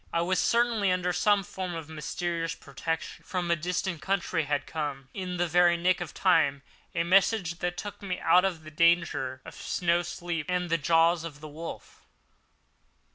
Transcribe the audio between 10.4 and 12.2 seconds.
and the jaws of the wolf.